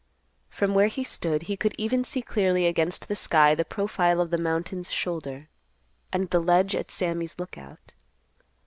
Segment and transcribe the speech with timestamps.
[0.49, 4.31] From where he stood, he could even see clearly against the sky the profile of
[4.31, 5.47] the mountain's shoulder,
[6.11, 7.93] and the ledge at Sammy's Lookout.